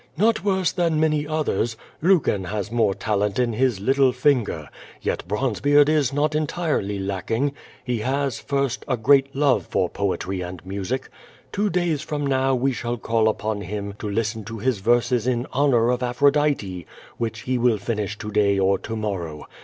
[0.17, 1.77] "Not worse than many others.
[2.01, 4.67] Lucan has more talent in his little finger.
[4.99, 7.53] Yet Bronzebeard is not entirely lacking.
[7.83, 11.09] He has, first, a great love for poetry and music.
[11.51, 15.45] Two days from now we shall call upon him to listen to his verses in
[15.53, 16.87] honor of Aphrodite,
[17.19, 19.45] which he will finish to day or to morrow.